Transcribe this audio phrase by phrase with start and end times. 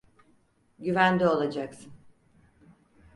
[0.79, 1.91] Güvende olacaksın.